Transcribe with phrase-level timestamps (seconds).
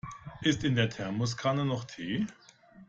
[0.41, 2.25] Ist in der Thermoskanne noch Tee?